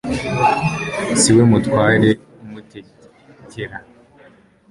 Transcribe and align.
si 1.19 1.29
we 1.37 1.43
mutware 1.51 2.09
umutegekera 2.43 3.77